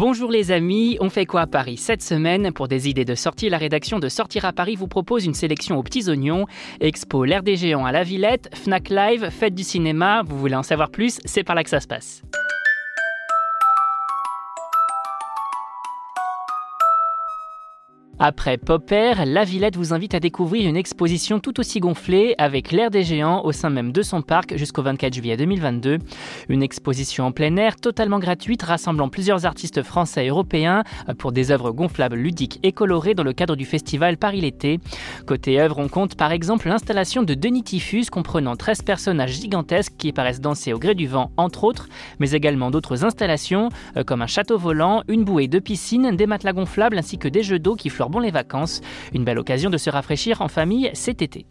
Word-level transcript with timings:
Bonjour 0.00 0.30
les 0.30 0.50
amis, 0.50 0.96
on 1.00 1.10
fait 1.10 1.26
quoi 1.26 1.42
à 1.42 1.46
Paris 1.46 1.76
cette 1.76 2.00
semaine 2.00 2.52
Pour 2.52 2.68
des 2.68 2.88
idées 2.88 3.04
de 3.04 3.14
sortie, 3.14 3.50
la 3.50 3.58
rédaction 3.58 3.98
de 3.98 4.08
Sortir 4.08 4.46
à 4.46 4.54
Paris 4.54 4.74
vous 4.74 4.88
propose 4.88 5.26
une 5.26 5.34
sélection 5.34 5.76
aux 5.76 5.82
petits 5.82 6.08
oignons. 6.08 6.46
Expo 6.80 7.26
L'air 7.26 7.42
des 7.42 7.56
géants 7.56 7.84
à 7.84 7.92
la 7.92 8.02
Villette, 8.02 8.48
Fnac 8.54 8.88
Live, 8.88 9.28
fête 9.28 9.54
du 9.54 9.62
cinéma, 9.62 10.22
vous 10.24 10.38
voulez 10.38 10.54
en 10.54 10.62
savoir 10.62 10.90
plus 10.90 11.20
C'est 11.26 11.44
par 11.44 11.54
là 11.54 11.64
que 11.64 11.68
ça 11.68 11.80
se 11.80 11.86
passe. 11.86 12.22
Après 18.22 18.58
Popper, 18.58 19.14
La 19.24 19.44
Villette 19.44 19.78
vous 19.78 19.94
invite 19.94 20.14
à 20.14 20.20
découvrir 20.20 20.68
une 20.68 20.76
exposition 20.76 21.40
tout 21.40 21.58
aussi 21.58 21.80
gonflée 21.80 22.34
avec 22.36 22.70
l'air 22.70 22.90
des 22.90 23.02
géants 23.02 23.46
au 23.46 23.52
sein 23.52 23.70
même 23.70 23.92
de 23.92 24.02
son 24.02 24.20
parc 24.20 24.58
jusqu'au 24.58 24.82
24 24.82 25.14
juillet 25.14 25.38
2022. 25.38 25.96
Une 26.50 26.62
exposition 26.62 27.24
en 27.24 27.32
plein 27.32 27.56
air 27.56 27.76
totalement 27.76 28.18
gratuite 28.18 28.62
rassemblant 28.62 29.08
plusieurs 29.08 29.46
artistes 29.46 29.82
français 29.82 30.26
et 30.26 30.28
européens 30.28 30.84
pour 31.16 31.32
des 31.32 31.50
œuvres 31.50 31.70
gonflables, 31.70 32.16
ludiques 32.16 32.60
et 32.62 32.72
colorées 32.72 33.14
dans 33.14 33.22
le 33.22 33.32
cadre 33.32 33.56
du 33.56 33.64
festival 33.64 34.18
Paris 34.18 34.42
l'été. 34.42 34.80
Côté 35.26 35.58
œuvre, 35.58 35.78
on 35.78 35.88
compte 35.88 36.14
par 36.14 36.30
exemple 36.30 36.68
l'installation 36.68 37.22
de 37.22 37.32
Denis 37.32 37.62
Typhus 37.62 38.10
comprenant 38.12 38.54
13 38.54 38.82
personnages 38.82 39.40
gigantesques 39.40 39.94
qui 39.96 40.12
paraissent 40.12 40.42
danser 40.42 40.74
au 40.74 40.78
gré 40.78 40.94
du 40.94 41.06
vent 41.06 41.30
entre 41.38 41.64
autres, 41.64 41.88
mais 42.18 42.32
également 42.32 42.70
d'autres 42.70 43.02
installations 43.02 43.70
euh, 43.96 44.04
comme 44.04 44.20
un 44.20 44.26
château 44.26 44.58
volant, 44.58 45.04
une 45.08 45.24
bouée 45.24 45.48
de 45.48 45.58
piscine, 45.58 46.14
des 46.14 46.26
matelas 46.26 46.52
gonflables 46.52 46.98
ainsi 46.98 47.16
que 47.16 47.26
des 47.26 47.42
jeux 47.42 47.58
d'eau 47.58 47.76
qui 47.76 47.88
fleurent 47.88 48.09
bon 48.10 48.18
les 48.18 48.30
vacances. 48.30 48.80
Une 49.14 49.24
belle 49.24 49.38
occasion 49.38 49.70
de 49.70 49.78
se 49.78 49.88
rafraîchir 49.88 50.42
en 50.42 50.48
famille 50.48 50.90
cet 50.92 51.22
été. 51.22 51.46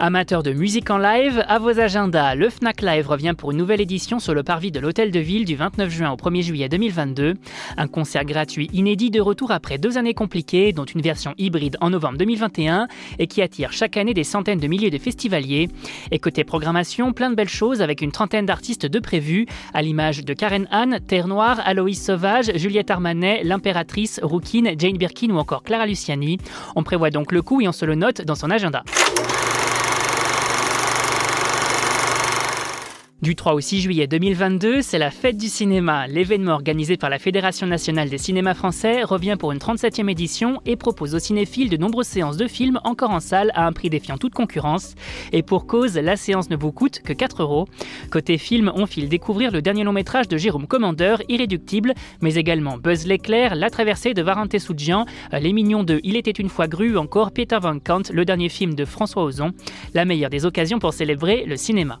Amateurs 0.00 0.42
de 0.42 0.52
musique 0.52 0.90
en 0.90 0.98
live, 0.98 1.44
à 1.46 1.60
vos 1.60 1.78
agendas, 1.78 2.34
le 2.34 2.50
Fnac 2.50 2.82
Live 2.82 3.08
revient 3.08 3.32
pour 3.38 3.52
une 3.52 3.56
nouvelle 3.56 3.80
édition 3.80 4.18
sur 4.18 4.34
le 4.34 4.42
parvis 4.42 4.72
de 4.72 4.80
l'Hôtel 4.80 5.12
de 5.12 5.20
Ville 5.20 5.44
du 5.44 5.54
29 5.54 5.88
juin 5.88 6.10
au 6.10 6.16
1er 6.16 6.42
juillet 6.42 6.68
2022. 6.68 7.34
Un 7.76 7.86
concert 7.86 8.24
gratuit 8.24 8.68
inédit 8.72 9.12
de 9.12 9.20
retour 9.20 9.52
après 9.52 9.78
deux 9.78 9.96
années 9.96 10.12
compliquées, 10.12 10.72
dont 10.72 10.84
une 10.84 11.00
version 11.00 11.32
hybride 11.38 11.76
en 11.80 11.90
novembre 11.90 12.18
2021 12.18 12.88
et 13.20 13.28
qui 13.28 13.40
attire 13.40 13.70
chaque 13.70 13.96
année 13.96 14.14
des 14.14 14.24
centaines 14.24 14.58
de 14.58 14.66
milliers 14.66 14.90
de 14.90 14.98
festivaliers. 14.98 15.68
Et 16.10 16.18
côté 16.18 16.42
programmation, 16.42 17.12
plein 17.12 17.30
de 17.30 17.36
belles 17.36 17.48
choses 17.48 17.80
avec 17.80 18.02
une 18.02 18.10
trentaine 18.10 18.46
d'artistes 18.46 18.86
de 18.86 18.98
prévus, 18.98 19.46
à 19.74 19.80
l'image 19.80 20.24
de 20.24 20.34
Karen 20.34 20.66
Anne, 20.72 20.98
Terre 21.06 21.28
Noire, 21.28 21.60
Aloïs 21.64 22.04
Sauvage, 22.04 22.50
Juliette 22.56 22.90
Armanet, 22.90 23.44
L'Impératrice, 23.44 24.18
Rookin, 24.24 24.74
Jane 24.76 24.98
Birkin 24.98 25.30
ou 25.30 25.38
encore 25.38 25.62
Clara 25.62 25.86
Luciani. 25.86 26.38
On 26.74 26.82
prévoit 26.82 27.10
donc 27.10 27.30
le 27.30 27.42
coup 27.42 27.60
et 27.60 27.68
on 27.68 27.72
se 27.72 27.84
le 27.84 27.94
note 27.94 28.22
dans 28.22 28.34
son 28.34 28.50
agenda. 28.50 28.82
Du 33.24 33.34
3 33.36 33.54
au 33.54 33.60
6 33.60 33.80
juillet 33.80 34.06
2022, 34.06 34.82
c'est 34.82 34.98
la 34.98 35.10
fête 35.10 35.38
du 35.38 35.48
cinéma. 35.48 36.06
L'événement 36.08 36.52
organisé 36.52 36.98
par 36.98 37.08
la 37.08 37.18
Fédération 37.18 37.66
nationale 37.66 38.10
des 38.10 38.18
cinémas 38.18 38.52
français 38.52 39.02
revient 39.02 39.36
pour 39.38 39.50
une 39.50 39.58
37e 39.58 40.10
édition 40.10 40.60
et 40.66 40.76
propose 40.76 41.14
aux 41.14 41.18
cinéphiles 41.18 41.70
de 41.70 41.78
nombreuses 41.78 42.06
séances 42.06 42.36
de 42.36 42.46
films 42.46 42.80
encore 42.84 43.12
en 43.12 43.20
salle 43.20 43.50
à 43.54 43.66
un 43.66 43.72
prix 43.72 43.88
défiant 43.88 44.18
toute 44.18 44.34
concurrence. 44.34 44.94
Et 45.32 45.42
pour 45.42 45.66
cause, 45.66 45.96
la 45.96 46.16
séance 46.16 46.50
ne 46.50 46.56
vous 46.56 46.70
coûte 46.70 47.00
que 47.00 47.14
4 47.14 47.40
euros. 47.40 47.66
Côté 48.10 48.36
film, 48.36 48.70
on 48.74 48.84
file 48.84 49.08
découvrir 49.08 49.52
le 49.52 49.62
dernier 49.62 49.84
long 49.84 49.94
métrage 49.94 50.28
de 50.28 50.36
Jérôme 50.36 50.66
Commandeur, 50.66 51.22
Irréductible, 51.30 51.94
mais 52.20 52.34
également 52.34 52.76
Buzz 52.76 53.06
l'éclair, 53.06 53.54
La 53.54 53.70
traversée 53.70 54.12
de 54.12 54.20
Varenté 54.20 54.58
Soudjian, 54.58 55.06
Les 55.32 55.54
mignons 55.54 55.82
de 55.82 55.98
Il 56.04 56.16
était 56.16 56.30
une 56.30 56.50
fois 56.50 56.68
grue 56.68 56.98
encore 56.98 57.32
Peter 57.32 57.56
Van 57.58 57.78
Kant, 57.78 58.02
le 58.12 58.26
dernier 58.26 58.50
film 58.50 58.74
de 58.74 58.84
François 58.84 59.24
Ozon. 59.24 59.52
La 59.94 60.04
meilleure 60.04 60.28
des 60.28 60.44
occasions 60.44 60.78
pour 60.78 60.92
célébrer 60.92 61.46
le 61.46 61.56
cinéma. 61.56 62.00